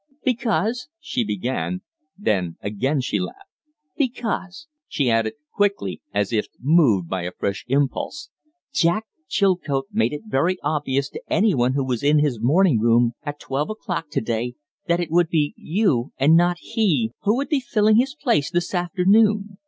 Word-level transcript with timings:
"Because" 0.23 0.87
she 0.99 1.23
began; 1.23 1.83
then 2.17 2.57
again 2.61 3.01
she 3.01 3.19
laughed. 3.19 3.51
"Because," 3.95 4.65
she 4.87 5.11
added, 5.11 5.33
quickly, 5.53 6.01
as 6.11 6.33
if 6.33 6.47
moved 6.59 7.07
by 7.07 7.21
a 7.21 7.31
fresh 7.31 7.63
impulse, 7.67 8.31
"Jack 8.73 9.05
Chilcote 9.29 9.89
made 9.91 10.11
it 10.11 10.23
very 10.25 10.57
obvious 10.63 11.07
to 11.09 11.21
any 11.27 11.53
one 11.53 11.73
who 11.73 11.85
was 11.85 12.01
in 12.01 12.17
his 12.17 12.41
morning 12.41 12.79
room 12.79 13.13
at 13.21 13.39
twelve 13.39 13.69
o'clock 13.69 14.09
today 14.09 14.55
that 14.87 14.99
it 14.99 15.11
would 15.11 15.29
be 15.29 15.53
you 15.55 16.11
and 16.17 16.35
not 16.35 16.57
he 16.59 17.11
who 17.21 17.35
would 17.37 17.49
be 17.49 17.59
found 17.59 17.69
filling 17.69 17.95
his 17.97 18.15
place 18.15 18.49
this 18.49 18.73
afternoon! 18.73 19.59